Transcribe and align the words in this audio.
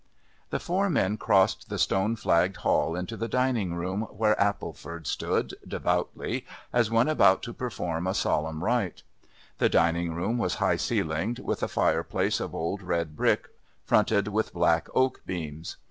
The 0.49 0.59
four 0.59 0.89
men 0.89 1.17
crossed 1.17 1.69
the 1.69 1.77
stone 1.77 2.15
flagged 2.15 2.57
hall 2.65 2.95
into 2.95 3.15
the 3.15 3.27
diningroom 3.29 4.07
where 4.11 4.35
Appleford 4.41 5.05
stood, 5.05 5.53
devoutly, 5.67 6.43
as 6.73 6.89
one 6.89 7.07
about 7.07 7.43
to 7.43 7.53
perform 7.53 8.07
a 8.07 8.15
solemn 8.15 8.63
rite. 8.63 9.03
The 9.59 9.69
dining 9.69 10.15
room 10.15 10.39
was 10.39 10.55
high 10.55 10.77
ceilinged 10.77 11.37
with 11.41 11.61
a 11.61 11.67
fireplace 11.67 12.39
of 12.39 12.55
old 12.55 12.81
red 12.81 13.15
brick 13.15 13.49
fronted 13.85 14.29
with 14.29 14.53
black 14.53 14.87
oak 14.95 15.21
beams. 15.27 15.77